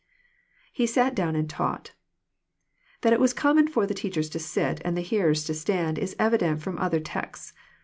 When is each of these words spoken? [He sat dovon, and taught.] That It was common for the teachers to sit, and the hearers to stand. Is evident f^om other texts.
[He 0.73 0.87
sat 0.87 1.13
dovon, 1.13 1.35
and 1.35 1.47
taught.] 1.47 1.91
That 3.01 3.13
It 3.13 3.19
was 3.19 3.35
common 3.35 3.67
for 3.67 3.85
the 3.85 3.93
teachers 3.93 4.31
to 4.31 4.39
sit, 4.39 4.81
and 4.83 4.97
the 4.97 5.01
hearers 5.01 5.43
to 5.43 5.53
stand. 5.53 5.99
Is 5.99 6.15
evident 6.17 6.59
f^om 6.61 6.77
other 6.79 6.99
texts. 6.99 7.53